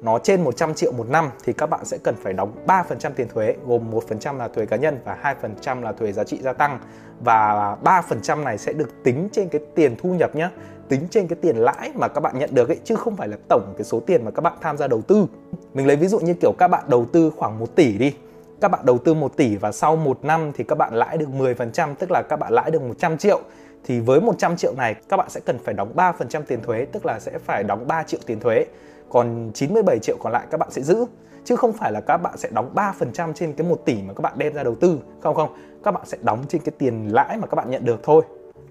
nó 0.00 0.18
trên 0.18 0.44
100 0.44 0.74
triệu 0.74 0.92
một 0.92 1.08
năm 1.08 1.30
thì 1.44 1.52
các 1.52 1.66
bạn 1.66 1.84
sẽ 1.84 1.98
cần 2.04 2.14
phải 2.22 2.32
đóng 2.32 2.52
3% 2.66 3.10
tiền 3.16 3.28
thuế, 3.28 3.54
gồm 3.66 3.90
1% 3.90 4.36
là 4.36 4.48
thuế 4.48 4.66
cá 4.66 4.76
nhân 4.76 4.98
và 5.04 5.34
2% 5.64 5.82
là 5.82 5.92
thuế 5.92 6.12
giá 6.12 6.24
trị 6.24 6.38
gia 6.42 6.52
tăng. 6.52 6.78
Và 7.20 7.76
3% 7.84 8.44
này 8.44 8.58
sẽ 8.58 8.72
được 8.72 9.02
tính 9.04 9.28
trên 9.32 9.48
cái 9.48 9.60
tiền 9.74 9.96
thu 10.02 10.14
nhập 10.14 10.36
nhé 10.36 10.48
tính 10.88 11.06
trên 11.10 11.28
cái 11.28 11.38
tiền 11.42 11.56
lãi 11.56 11.92
mà 11.94 12.08
các 12.08 12.20
bạn 12.20 12.38
nhận 12.38 12.50
được 12.54 12.68
ấy, 12.68 12.78
chứ 12.84 12.96
không 12.96 13.16
phải 13.16 13.28
là 13.28 13.36
tổng 13.48 13.74
cái 13.76 13.84
số 13.84 14.00
tiền 14.00 14.24
mà 14.24 14.30
các 14.30 14.42
bạn 14.42 14.52
tham 14.60 14.76
gia 14.76 14.86
đầu 14.86 15.02
tư. 15.02 15.26
Mình 15.74 15.86
lấy 15.86 15.96
ví 15.96 16.08
dụ 16.08 16.18
như 16.18 16.34
kiểu 16.34 16.52
các 16.58 16.68
bạn 16.68 16.84
đầu 16.88 17.06
tư 17.12 17.32
khoảng 17.36 17.58
1 17.58 17.76
tỷ 17.76 17.98
đi, 17.98 18.14
các 18.60 18.68
bạn 18.68 18.80
đầu 18.84 18.98
tư 18.98 19.14
1 19.14 19.36
tỷ 19.36 19.56
và 19.56 19.72
sau 19.72 19.96
1 19.96 20.24
năm 20.24 20.52
thì 20.54 20.64
các 20.64 20.78
bạn 20.78 20.94
lãi 20.94 21.18
được 21.18 21.28
10% 21.38 21.94
tức 21.94 22.10
là 22.10 22.22
các 22.28 22.36
bạn 22.36 22.52
lãi 22.52 22.70
được 22.70 22.82
100 22.82 23.18
triệu. 23.18 23.40
Thì 23.84 24.00
với 24.00 24.20
100 24.20 24.56
triệu 24.56 24.74
này, 24.76 24.94
các 25.08 25.16
bạn 25.16 25.30
sẽ 25.30 25.40
cần 25.44 25.58
phải 25.64 25.74
đóng 25.74 25.92
3% 25.94 26.42
tiền 26.42 26.62
thuế, 26.62 26.84
tức 26.92 27.06
là 27.06 27.20
sẽ 27.20 27.38
phải 27.38 27.64
đóng 27.64 27.86
3 27.86 28.02
triệu 28.02 28.20
tiền 28.26 28.40
thuế 28.40 28.64
còn 29.10 29.50
97 29.54 29.98
triệu 29.98 30.16
còn 30.20 30.32
lại 30.32 30.46
các 30.50 30.60
bạn 30.60 30.70
sẽ 30.70 30.82
giữ. 30.82 31.04
Chứ 31.44 31.56
không 31.56 31.72
phải 31.72 31.92
là 31.92 32.00
các 32.00 32.16
bạn 32.16 32.36
sẽ 32.36 32.48
đóng 32.52 32.72
3% 32.74 33.32
trên 33.32 33.52
cái 33.52 33.66
1 33.66 33.84
tỷ 33.84 34.02
mà 34.02 34.14
các 34.14 34.20
bạn 34.20 34.32
đem 34.36 34.54
ra 34.54 34.62
đầu 34.62 34.74
tư. 34.74 34.98
Không 35.20 35.34
không 35.34 35.56
các 35.84 35.90
bạn 35.90 36.02
sẽ 36.06 36.18
đóng 36.22 36.44
trên 36.48 36.60
cái 36.62 36.72
tiền 36.78 37.08
lãi 37.12 37.36
mà 37.36 37.46
các 37.46 37.54
bạn 37.54 37.70
nhận 37.70 37.84
được 37.84 38.00
thôi. 38.02 38.22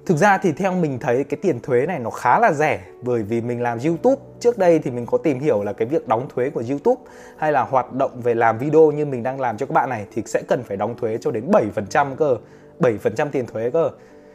Thực 0.05 0.17
ra 0.17 0.37
thì 0.37 0.51
theo 0.51 0.73
mình 0.73 0.99
thấy 0.99 1.23
cái 1.23 1.37
tiền 1.41 1.59
thuế 1.59 1.85
này 1.85 1.99
nó 1.99 2.09
khá 2.09 2.39
là 2.39 2.51
rẻ 2.53 2.79
bởi 3.01 3.23
vì 3.23 3.41
mình 3.41 3.61
làm 3.61 3.79
YouTube. 3.85 4.15
Trước 4.39 4.57
đây 4.57 4.79
thì 4.79 4.91
mình 4.91 5.05
có 5.05 5.17
tìm 5.17 5.39
hiểu 5.39 5.63
là 5.63 5.73
cái 5.73 5.87
việc 5.87 6.07
đóng 6.07 6.27
thuế 6.35 6.49
của 6.49 6.63
YouTube 6.69 7.01
hay 7.37 7.51
là 7.51 7.63
hoạt 7.63 7.93
động 7.93 8.21
về 8.21 8.33
làm 8.33 8.57
video 8.57 8.91
như 8.91 9.05
mình 9.05 9.23
đang 9.23 9.39
làm 9.39 9.57
cho 9.57 9.65
các 9.65 9.73
bạn 9.73 9.89
này 9.89 10.05
thì 10.13 10.23
sẽ 10.25 10.41
cần 10.47 10.63
phải 10.63 10.77
đóng 10.77 10.95
thuế 10.97 11.17
cho 11.21 11.31
đến 11.31 11.51
7% 11.51 12.15
cơ, 12.15 12.37
7% 12.79 13.29
tiền 13.31 13.45
thuế 13.45 13.69
cơ. 13.69 13.89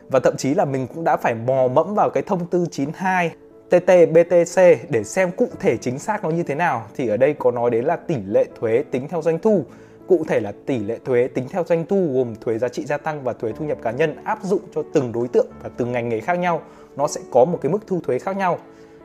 Và 0.09 0.21
thậm 0.21 0.37
chí 0.37 0.55
là 0.55 0.65
mình 0.65 0.87
cũng 0.95 1.05
đã 1.05 1.17
phải 1.17 1.35
mò 1.35 1.69
mẫm 1.69 1.95
vào 1.95 2.11
cái 2.11 2.23
thông 2.23 2.47
tư 2.47 2.67
92 2.71 3.31
TTBTC 3.73 4.91
để 4.91 5.05
xem 5.05 5.31
cụ 5.31 5.49
thể 5.61 5.77
chính 5.77 5.99
xác 5.99 6.25
nó 6.25 6.31
như 6.31 6.43
thế 6.43 6.55
nào. 6.55 6.87
Thì 6.97 7.09
ở 7.09 7.17
đây 7.17 7.35
có 7.39 7.51
nói 7.51 7.71
đến 7.71 7.85
là 7.85 7.97
tỷ 7.97 8.17
lệ 8.27 8.45
thuế 8.61 8.85
tính 8.91 9.09
theo 9.09 9.23
doanh 9.23 9.39
thu. 9.39 9.65
Cụ 10.07 10.25
thể 10.29 10.41
là 10.41 10.53
tỷ 10.67 10.79
lệ 10.79 10.99
thuế 11.05 11.29
tính 11.29 11.49
theo 11.51 11.65
doanh 11.67 11.87
thu 11.87 12.11
gồm 12.15 12.35
thuế 12.41 12.59
giá 12.59 12.69
trị 12.69 12.85
gia 12.85 12.97
tăng 12.97 13.25
và 13.25 13.33
thuế 13.33 13.53
thu 13.53 13.65
nhập 13.65 13.79
cá 13.83 13.91
nhân 13.91 14.17
áp 14.25 14.39
dụng 14.43 14.61
cho 14.75 14.83
từng 14.95 15.13
đối 15.13 15.29
tượng 15.29 15.47
và 15.63 15.71
từng 15.77 15.93
ngành 15.93 16.09
nghề 16.09 16.21
khác 16.21 16.39
nhau. 16.39 16.63
Nó 16.97 17.09
sẽ 17.09 17.21
có 17.31 17.45
một 17.45 17.59
cái 17.63 17.73
mức 17.73 17.79
thu 17.87 18.01
thuế 18.01 18.19
khác 18.19 18.37
nhau 18.37 18.59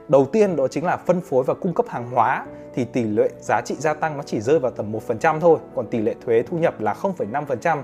đầu 0.10 0.26
tiên 0.26 0.56
đó 0.56 0.68
chính 0.68 0.86
là 0.86 0.98
phân 0.98 1.22
phối 1.22 1.44
và 1.44 1.54
cung 1.54 1.74
cấp 1.74 1.86
hàng 1.90 2.12
hóa 2.12 2.46
thì 2.74 2.86
tỷ 2.86 3.04
lệ 3.04 3.30
giá 3.40 3.62
trị 3.66 3.76
gia 3.80 3.94
tăng 3.94 4.18
nó 4.18 4.24
chỉ 4.24 4.42
rơi 4.42 4.60
vào 4.60 4.72
tầm 4.72 4.94
1% 5.08 5.40
thôi 5.40 5.60
còn 5.76 5.88
tỷ 5.88 6.00
lệ 6.00 6.16
thuế 6.26 6.44
thu 6.44 6.58
nhập 6.58 6.82
là 6.82 6.96
0,5% 7.02 7.78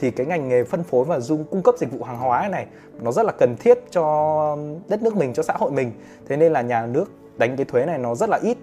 thì 0.00 0.10
cái 0.10 0.26
ngành 0.26 0.48
nghề 0.48 0.64
phân 0.64 0.82
phối 0.82 1.04
và 1.04 1.20
dung 1.20 1.44
cung 1.44 1.62
cấp 1.62 1.74
dịch 1.78 1.92
vụ 1.92 2.04
hàng 2.04 2.18
hóa 2.18 2.48
này 2.48 2.66
nó 3.00 3.12
rất 3.12 3.26
là 3.26 3.32
cần 3.32 3.56
thiết 3.56 3.78
cho 3.90 4.56
đất 4.88 5.02
nước 5.02 5.16
mình 5.16 5.32
cho 5.32 5.42
xã 5.42 5.54
hội 5.58 5.70
mình. 5.70 5.92
Thế 6.28 6.36
nên 6.36 6.52
là 6.52 6.62
nhà 6.62 6.86
nước 6.86 7.04
đánh 7.36 7.56
cái 7.56 7.64
thuế 7.64 7.86
này 7.86 7.98
nó 7.98 8.14
rất 8.14 8.28
là 8.30 8.38
ít. 8.42 8.58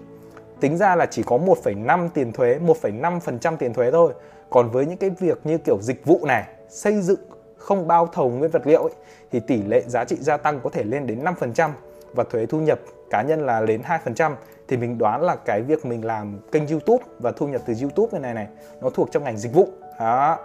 Tính 0.60 0.76
ra 0.76 0.96
là 0.96 1.06
chỉ 1.06 1.22
có 1.22 1.38
1,5 1.38 2.08
tiền 2.14 2.32
thuế 2.32 2.58
1,5% 2.66 3.56
tiền 3.56 3.74
thuế 3.74 3.90
thôi. 3.90 4.12
Còn 4.50 4.70
với 4.70 4.86
những 4.86 4.96
cái 4.96 5.10
việc 5.10 5.38
như 5.44 5.58
kiểu 5.58 5.78
dịch 5.80 6.06
vụ 6.06 6.20
này 6.26 6.44
xây 6.68 7.00
dựng 7.00 7.20
không 7.56 7.88
bao 7.88 8.06
thầu 8.06 8.30
nguyên 8.30 8.50
vật 8.50 8.66
liệu 8.66 8.82
ấy, 8.82 8.92
thì 9.30 9.40
tỷ 9.40 9.62
lệ 9.62 9.82
giá 9.86 10.04
trị 10.04 10.16
gia 10.20 10.36
tăng 10.36 10.60
có 10.60 10.70
thể 10.70 10.84
lên 10.84 11.06
đến 11.06 11.24
5% 11.24 11.70
và 12.14 12.24
thuế 12.24 12.46
thu 12.46 12.60
nhập 12.60 12.78
cá 13.10 13.22
nhân 13.22 13.46
là 13.46 13.66
đến 13.66 13.82
2% 14.04 14.32
thì 14.68 14.76
mình 14.76 14.98
đoán 14.98 15.22
là 15.22 15.36
cái 15.36 15.62
việc 15.62 15.86
mình 15.86 16.04
làm 16.04 16.38
kênh 16.52 16.68
YouTube 16.68 17.04
và 17.18 17.32
thu 17.32 17.46
nhập 17.46 17.62
từ 17.66 17.74
YouTube 17.82 18.08
này 18.12 18.20
này 18.20 18.34
này 18.34 18.54
nó 18.80 18.90
thuộc 18.90 19.08
trong 19.12 19.24
ngành 19.24 19.38
dịch 19.38 19.52
vụ. 19.52 19.68
Đó 20.00 20.38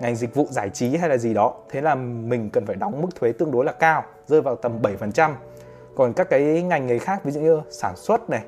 ngành 0.00 0.16
dịch 0.16 0.34
vụ 0.34 0.46
giải 0.50 0.70
trí 0.70 0.96
hay 0.96 1.08
là 1.08 1.16
gì 1.16 1.34
đó. 1.34 1.54
Thế 1.68 1.80
là 1.80 1.94
mình 1.94 2.50
cần 2.50 2.66
phải 2.66 2.76
đóng 2.76 3.02
mức 3.02 3.08
thuế 3.20 3.32
tương 3.32 3.50
đối 3.50 3.64
là 3.64 3.72
cao 3.72 4.04
rơi 4.26 4.40
vào 4.42 4.56
tầm 4.56 4.82
7% 4.82 5.32
còn 5.96 6.12
các 6.12 6.30
cái 6.30 6.62
ngành 6.62 6.86
nghề 6.86 6.98
khác 6.98 7.24
ví 7.24 7.32
dụ 7.32 7.40
như 7.40 7.60
sản 7.70 7.96
xuất 7.96 8.30
này 8.30 8.44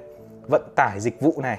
vận 0.49 0.63
tải 0.77 1.01
dịch 1.01 1.21
vụ 1.21 1.33
này 1.37 1.59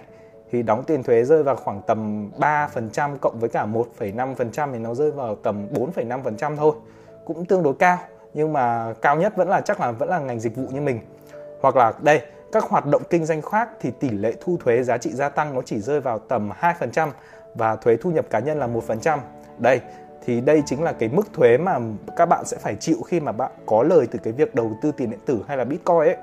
thì 0.51 0.63
đóng 0.63 0.83
tiền 0.83 1.03
thuế 1.03 1.23
rơi 1.23 1.43
vào 1.43 1.55
khoảng 1.55 1.81
tầm 1.87 2.31
3% 2.39 3.17
cộng 3.21 3.39
với 3.39 3.49
cả 3.49 3.65
1,5% 3.99 4.73
thì 4.73 4.79
nó 4.79 4.95
rơi 4.95 5.11
vào 5.11 5.35
tầm 5.35 5.67
4,5% 5.73 6.57
thôi 6.57 6.75
cũng 7.25 7.45
tương 7.45 7.63
đối 7.63 7.73
cao 7.73 7.97
nhưng 8.33 8.53
mà 8.53 8.93
cao 9.01 9.15
nhất 9.15 9.35
vẫn 9.35 9.49
là, 9.49 9.61
chắc 9.61 9.79
là 9.79 9.91
vẫn 9.91 10.09
là 10.09 10.19
ngành 10.19 10.39
dịch 10.39 10.55
vụ 10.55 10.63
như 10.71 10.81
mình. 10.81 10.99
Hoặc 11.61 11.75
là 11.75 11.93
đây, 12.01 12.21
các 12.51 12.63
hoạt 12.63 12.85
động 12.85 13.01
kinh 13.09 13.25
doanh 13.25 13.41
khác 13.41 13.69
thì 13.81 13.91
tỷ 13.99 14.09
lệ 14.09 14.33
thu 14.41 14.57
thuế 14.63 14.83
giá 14.83 14.97
trị 14.97 15.11
gia 15.11 15.29
tăng 15.29 15.55
nó 15.55 15.61
chỉ 15.65 15.79
rơi 15.79 16.01
vào 16.01 16.19
tầm 16.19 16.51
2% 16.61 17.09
và 17.55 17.75
thuế 17.75 17.97
thu 17.97 18.11
nhập 18.11 18.25
cá 18.29 18.39
nhân 18.39 18.59
là 18.59 18.67
1% 18.67 19.19
đây, 19.57 19.81
thì 20.25 20.41
đây 20.41 20.63
chính 20.65 20.83
là 20.83 20.91
cái 20.91 21.09
mức 21.09 21.33
thuế 21.33 21.57
mà 21.57 21.79
các 22.15 22.25
bạn 22.25 22.45
sẽ 22.45 22.57
phải 22.57 22.75
chịu 22.75 22.97
khi 23.07 23.19
mà 23.19 23.31
bạn 23.31 23.51
có 23.65 23.83
lời 23.83 24.07
từ 24.11 24.19
cái 24.23 24.33
việc 24.33 24.55
đầu 24.55 24.71
tư 24.81 24.91
tiền 24.97 25.09
điện 25.09 25.19
tử 25.25 25.39
hay 25.47 25.57
là 25.57 25.63
bitcoin 25.63 25.97
ấy. 25.97 26.17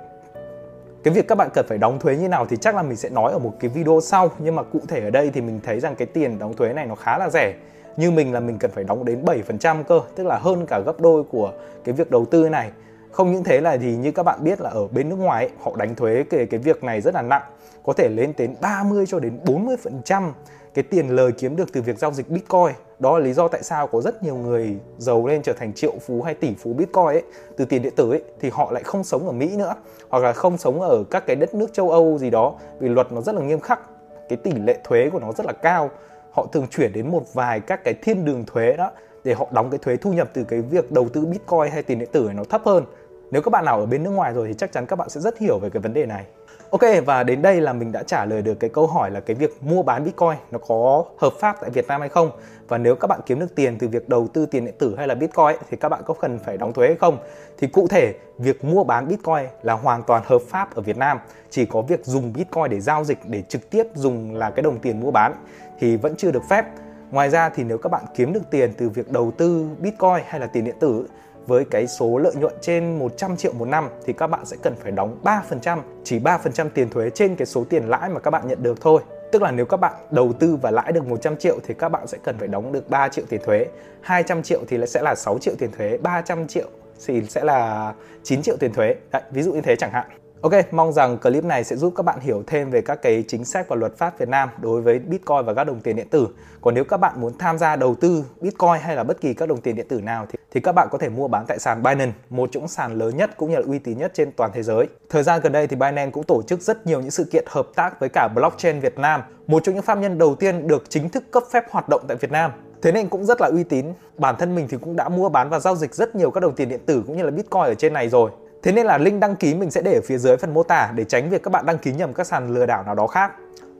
Cái 1.05 1.15
việc 1.15 1.29
các 1.29 1.35
bạn 1.35 1.49
cần 1.55 1.67
phải 1.69 1.79
đóng 1.79 1.99
thuế 1.99 2.17
như 2.17 2.29
nào 2.29 2.47
thì 2.47 2.57
chắc 2.57 2.75
là 2.77 2.83
mình 2.83 2.97
sẽ 2.97 3.09
nói 3.09 3.33
ở 3.33 3.39
một 3.39 3.53
cái 3.61 3.71
video 3.71 4.01
sau. 4.03 4.31
Nhưng 4.39 4.55
mà 4.55 4.63
cụ 4.63 4.81
thể 4.89 5.05
ở 5.05 5.11
đây 5.11 5.31
thì 5.35 5.41
mình 5.41 5.61
thấy 5.65 5.81
rằng 5.81 5.95
cái 5.97 6.07
tiền 6.07 6.39
đóng 6.39 6.55
thuế 6.55 6.73
này 6.73 6.87
nó 6.87 6.95
khá 6.95 7.19
là 7.19 7.29
rẻ 7.31 7.55
như 7.97 8.11
mình 8.11 8.33
là 8.33 8.41
mình 8.41 8.59
cần 8.59 8.71
phải 8.71 8.85
đóng 8.85 9.05
đến 9.05 9.25
7% 9.25 9.83
cơ 9.83 10.01
tức 10.15 10.27
là 10.27 10.39
hơn 10.43 10.67
cả 10.67 10.81
gấp 10.87 11.01
đôi 11.01 11.25
của 11.25 11.53
cái 11.85 11.95
việc 11.95 12.11
đầu 12.11 12.25
tư 12.25 12.49
này 12.49 12.71
không 13.13 13.33
những 13.33 13.45
thế 13.45 13.61
là 13.61 13.77
thì 13.77 13.97
như 13.97 14.13
các 14.13 14.23
bạn 14.23 14.45
biết 14.45 14.61
là 14.61 14.71
ở 14.71 14.89
bên 14.89 15.09
nước 15.09 15.17
ngoài 15.17 15.45
ấy, 15.45 15.53
họ 15.61 15.77
đánh 15.77 15.95
thuế 15.95 16.25
cái 16.31 16.47
cái 16.47 16.61
việc 16.61 16.85
này 16.85 17.01
rất 17.01 17.15
là 17.15 17.23
nặng 17.23 17.43
có 17.85 17.93
thể 17.93 18.09
lên 18.09 18.33
đến 18.37 18.55
30 18.61 19.07
cho 19.07 19.19
đến 19.19 19.39
40% 19.45 20.31
cái 20.77 20.83
tiền 20.83 21.09
lời 21.09 21.33
kiếm 21.33 21.57
được 21.57 21.73
từ 21.73 21.83
việc 21.83 21.99
giao 21.99 22.13
dịch 22.13 22.29
Bitcoin. 22.29 22.75
Đó 22.99 23.19
là 23.19 23.25
lý 23.25 23.33
do 23.33 23.49
tại 23.49 23.63
sao 23.63 23.87
có 23.87 24.01
rất 24.01 24.23
nhiều 24.23 24.37
người 24.37 24.77
giàu 24.99 25.27
lên 25.27 25.43
trở 25.43 25.53
thành 25.53 25.73
triệu 25.73 25.93
phú 26.07 26.23
hay 26.23 26.35
tỷ 26.35 26.55
phú 26.59 26.73
Bitcoin 26.73 27.05
ấy 27.05 27.23
từ 27.57 27.65
tiền 27.65 27.83
điện 27.83 27.93
tử 27.97 28.11
ấy 28.11 28.23
thì 28.41 28.51
họ 28.53 28.73
lại 28.73 28.83
không 28.83 29.05
sống 29.05 29.27
ở 29.27 29.33
Mỹ 29.33 29.57
nữa 29.57 29.75
hoặc 30.09 30.23
là 30.23 30.33
không 30.33 30.59
sống 30.59 30.81
ở 30.81 31.05
các 31.11 31.27
cái 31.27 31.37
đất 31.37 31.55
nước 31.55 31.73
châu 31.73 31.91
Âu 31.91 32.19
gì 32.19 32.31
đó 32.31 32.55
vì 32.79 32.89
luật 32.89 33.13
nó 33.13 33.21
rất 33.21 33.35
là 33.35 33.41
nghiêm 33.41 33.61
khắc. 33.61 33.81
Cái 34.29 34.37
tỷ 34.37 34.53
lệ 34.53 34.79
thuế 34.85 35.11
của 35.11 35.19
nó 35.19 35.33
rất 35.33 35.47
là 35.47 35.53
cao. 35.53 35.91
Họ 36.37 36.47
thường 36.53 36.67
chuyển 36.71 36.93
đến 36.93 37.11
một 37.11 37.35
vài 37.35 37.61
các 37.61 37.85
cái 37.85 37.95
thiên 38.03 38.25
đường 38.25 38.45
thuế 38.47 38.77
đó 38.77 38.91
để 39.25 39.35
họ 39.35 39.47
đóng 39.51 39.71
cái 39.71 39.79
thuế 39.79 39.97
thu 39.97 40.13
nhập 40.13 40.31
từ 40.33 40.45
cái 40.45 40.61
việc 40.61 40.93
đầu 40.93 41.09
tư 41.09 41.27
Bitcoin 41.27 41.73
hay 41.73 41.83
tiền 41.83 41.99
điện 41.99 42.09
tử 42.13 42.23
này 42.27 42.35
nó 42.35 42.45
thấp 42.45 42.63
hơn. 42.65 42.85
Nếu 43.31 43.43
các 43.43 43.51
bạn 43.51 43.65
nào 43.65 43.81
ở 43.81 43.87
bên 43.87 44.03
nước 44.03 44.11
ngoài 44.11 44.33
rồi 44.33 44.49
thì 44.49 44.55
chắc 44.55 44.73
chắn 44.73 44.87
các 44.87 44.97
bạn 44.97 45.09
sẽ 45.09 45.21
rất 45.21 45.39
hiểu 45.39 45.59
về 45.59 45.71
cái 45.71 45.83
vấn 45.83 45.95
đề 45.95 46.07
này. 46.07 46.25
Ok 46.71 46.81
và 47.07 47.23
đến 47.23 47.43
đây 47.43 47.61
là 47.61 47.73
mình 47.73 47.93
đã 47.93 48.03
trả 48.03 48.25
lời 48.25 48.43
được 48.43 48.55
cái 48.55 48.71
câu 48.71 48.87
hỏi 48.87 49.11
là 49.11 49.21
cái 49.21 49.35
việc 49.35 49.63
mua 49.63 49.83
bán 49.83 50.05
Bitcoin 50.05 50.37
nó 50.51 50.59
có 50.59 51.05
hợp 51.19 51.33
pháp 51.41 51.57
tại 51.61 51.71
Việt 51.71 51.87
Nam 51.89 52.01
hay 52.01 52.09
không 52.09 52.31
và 52.69 52.79
nếu 52.79 52.97
các 52.97 53.07
bạn 53.07 53.21
kiếm 53.27 53.41
được 53.41 53.55
tiền 53.55 53.79
từ 53.79 53.89
việc 53.89 54.09
đầu 54.09 54.29
tư 54.33 54.47
tiền 54.47 54.65
điện 54.65 54.75
tử 54.79 54.95
hay 54.97 55.09
là 55.09 55.15
Bitcoin 55.15 55.47
ấy, 55.47 55.59
thì 55.71 55.77
các 55.77 55.89
bạn 55.89 56.03
có 56.07 56.15
cần 56.15 56.39
phải 56.39 56.57
đóng 56.57 56.73
thuế 56.73 56.87
hay 56.87 56.97
không? 56.97 57.19
Thì 57.59 57.67
cụ 57.67 57.89
thể 57.89 58.15
việc 58.39 58.65
mua 58.65 58.85
bán 58.85 59.09
Bitcoin 59.09 59.47
là 59.63 59.73
hoàn 59.73 60.03
toàn 60.03 60.23
hợp 60.27 60.43
pháp 60.49 60.75
ở 60.75 60.83
Việt 60.83 60.97
Nam, 60.97 61.19
chỉ 61.51 61.67
có 61.67 61.83
việc 61.83 62.05
dùng 62.05 62.33
Bitcoin 62.33 62.71
để 62.71 62.81
giao 62.81 63.05
dịch 63.05 63.19
để 63.27 63.43
trực 63.43 63.71
tiếp 63.71 63.87
dùng 63.95 64.35
là 64.35 64.51
cái 64.51 64.63
đồng 64.63 64.79
tiền 64.79 65.01
mua 65.01 65.11
bán 65.11 65.35
thì 65.79 65.97
vẫn 65.97 66.17
chưa 66.17 66.31
được 66.31 66.43
phép. 66.51 66.65
Ngoài 67.11 67.31
ra 67.31 67.49
thì 67.49 67.65
nếu 67.65 67.79
các 67.79 67.89
bạn 67.93 68.05
kiếm 68.15 68.33
được 68.33 68.51
tiền 68.51 68.73
từ 68.79 68.89
việc 68.89 69.11
đầu 69.11 69.31
tư 69.31 69.69
Bitcoin 69.79 70.23
hay 70.27 70.41
là 70.41 70.47
tiền 70.47 70.65
điện 70.65 70.77
tử 70.81 71.07
với 71.47 71.65
cái 71.65 71.87
số 71.87 72.19
lợi 72.19 72.35
nhuận 72.35 72.55
trên 72.61 72.99
100 72.99 73.37
triệu 73.37 73.53
một 73.53 73.69
năm 73.69 73.89
thì 74.07 74.13
các 74.13 74.27
bạn 74.27 74.47
sẽ 74.47 74.57
cần 74.63 74.75
phải 74.83 74.93
đóng 74.93 75.19
3%, 75.23 75.79
chỉ 76.05 76.19
3% 76.19 76.69
tiền 76.75 76.91
thuế 76.91 77.11
trên 77.11 77.37
cái 77.37 77.47
số 77.47 77.65
tiền 77.65 77.89
lãi 77.89 78.09
mà 78.09 78.21
các 78.21 78.31
bạn 78.31 78.49
nhận 78.49 78.63
được 78.63 78.81
thôi. 78.81 79.03
Tức 79.33 79.43
là 79.43 79.51
nếu 79.51 79.67
các 79.67 79.77
bạn 79.77 79.93
đầu 80.11 80.33
tư 80.33 80.59
và 80.63 80.71
lãi 80.71 80.93
được 80.93 81.07
100 81.07 81.37
triệu 81.37 81.59
thì 81.67 81.75
các 81.75 81.89
bạn 81.89 82.07
sẽ 82.07 82.19
cần 82.25 82.39
phải 82.39 82.49
đóng 82.49 82.73
được 82.73 82.91
3 82.91 83.09
triệu 83.09 83.25
tiền 83.29 83.41
thuế, 83.45 83.67
200 84.01 84.43
triệu 84.43 84.61
thì 84.69 84.79
sẽ 84.87 85.03
là 85.03 85.15
6 85.15 85.39
triệu 85.39 85.55
tiền 85.59 85.71
thuế, 85.79 85.99
300 85.99 86.47
triệu 86.47 86.69
thì 87.07 87.23
sẽ 87.23 87.45
là 87.45 87.93
9 88.23 88.43
triệu 88.43 88.57
tiền 88.57 88.73
thuế. 88.73 88.95
Đấy, 89.13 89.23
ví 89.31 89.43
dụ 89.43 89.53
như 89.53 89.61
thế 89.61 89.77
chẳng 89.77 89.93
hạn. 89.93 90.07
Ok, 90.47 90.73
mong 90.73 90.93
rằng 90.93 91.19
clip 91.19 91.45
này 91.45 91.65
sẽ 91.65 91.77
giúp 91.77 91.93
các 91.97 92.03
bạn 92.03 92.21
hiểu 92.21 92.43
thêm 92.47 92.71
về 92.71 92.81
các 92.81 93.03
cái 93.03 93.25
chính 93.29 93.45
sách 93.45 93.69
và 93.69 93.77
luật 93.77 93.99
pháp 93.99 94.19
Việt 94.19 94.29
Nam 94.29 94.49
đối 94.61 94.81
với 94.81 94.99
Bitcoin 94.99 95.45
và 95.45 95.55
các 95.55 95.65
đồng 95.65 95.81
tiền 95.81 95.97
điện 95.97 96.09
tử. 96.11 96.29
Còn 96.61 96.75
nếu 96.75 96.85
các 96.85 96.97
bạn 96.97 97.21
muốn 97.21 97.39
tham 97.39 97.59
gia 97.59 97.77
đầu 97.77 97.95
tư 97.95 98.25
Bitcoin 98.41 98.81
hay 98.81 98.97
là 98.97 99.05
bất 99.05 99.21
kỳ 99.21 99.35
các 99.35 99.49
đồng 99.49 99.61
tiền 99.61 99.77
điện 99.77 99.87
tử 99.89 100.01
nào 100.01 100.27
thì, 100.29 100.39
thì 100.51 100.61
các 100.61 100.73
bạn 100.73 100.89
có 100.91 100.99
thể 100.99 101.09
mua 101.09 101.29
bán 101.29 101.45
tại 101.49 101.59
sàn 101.59 101.83
Binance, 101.83 102.13
một 102.31 102.49
trong 102.53 102.69
sàn 102.69 102.99
lớn 102.99 103.17
nhất 103.17 103.31
cũng 103.37 103.51
như 103.51 103.57
là 103.57 103.63
uy 103.67 103.79
tín 103.79 103.99
nhất 103.99 104.11
trên 104.15 104.33
toàn 104.33 104.51
thế 104.55 104.63
giới. 104.63 104.89
Thời 105.11 105.23
gian 105.23 105.41
gần 105.43 105.53
đây 105.53 105.67
thì 105.67 105.77
Binance 105.77 106.11
cũng 106.11 106.25
tổ 106.25 106.43
chức 106.43 106.61
rất 106.61 106.87
nhiều 106.87 107.01
những 107.01 107.11
sự 107.11 107.25
kiện 107.33 107.45
hợp 107.49 107.67
tác 107.75 108.01
với 108.01 108.09
cả 108.09 108.29
blockchain 108.35 108.81
Việt 108.81 108.99
Nam, 108.99 109.23
một 109.47 109.65
trong 109.65 109.75
những 109.75 109.85
pháp 109.85 109.99
nhân 109.99 110.19
đầu 110.19 110.35
tiên 110.35 110.67
được 110.67 110.85
chính 110.89 111.09
thức 111.09 111.25
cấp 111.31 111.43
phép 111.53 111.65
hoạt 111.71 111.89
động 111.89 112.03
tại 112.09 112.17
Việt 112.17 112.31
Nam 112.31 112.53
thế 112.83 112.93
nên 112.93 113.09
cũng 113.09 113.25
rất 113.25 113.41
là 113.41 113.47
uy 113.47 113.65
tín 113.65 113.87
bản 114.19 114.37
thân 114.39 114.55
mình 114.55 114.67
thì 114.69 114.77
cũng 114.81 114.97
đã 114.97 115.09
mua 115.09 115.29
bán 115.29 115.49
và 115.51 115.59
giao 115.59 115.77
dịch 115.77 115.95
rất 115.95 116.17
nhiều 116.17 116.31
các 116.31 116.41
đồng 116.41 116.55
tiền 116.55 116.69
điện 116.69 116.81
tử 116.87 117.03
cũng 117.07 117.17
như 117.17 117.23
là 117.23 117.31
bitcoin 117.31 117.63
ở 117.63 117.75
trên 117.75 117.93
này 117.93 118.09
rồi 118.09 118.31
Thế 118.63 118.73
nên 118.73 118.87
là 118.87 118.99
link 118.99 119.21
đăng 119.21 119.37
ký 119.37 119.55
mình 119.55 119.71
sẽ 119.71 119.83
để 119.83 119.95
ở 119.95 120.01
phía 120.05 120.19
dưới 120.19 120.37
phần 120.37 120.55
mô 120.55 120.63
tả 120.63 120.93
để 120.95 121.05
tránh 121.05 121.31
việc 121.31 121.43
các 121.43 121.51
bạn 121.51 121.67
đăng 121.67 121.79
ký 121.79 121.93
nhầm 121.93 122.15
các 122.15 122.27
sàn 122.27 122.49
lừa 122.55 122.67
đảo 122.67 122.83
nào 122.83 122.95
đó 122.95 123.07
khác. 123.07 123.33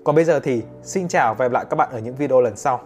Còn 0.05 0.15
bây 0.15 0.25
giờ 0.25 0.41
thì 0.41 0.63
xin 0.83 1.09
chào 1.09 1.35
và 1.35 1.45
hẹn 1.45 1.53
gặp 1.53 1.55
lại 1.55 1.67
các 1.71 1.77
bạn 1.77 1.89
ở 1.93 1.99
những 1.99 2.17
video 2.17 2.41
lần 2.41 2.57
sau. 2.57 2.81